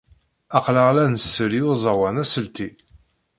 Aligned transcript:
Aql-aɣ 0.57 0.89
la 0.95 1.05
nsell 1.13 1.53
i 1.59 1.61
uẓawan 1.67 2.21
aselti. 2.23 2.69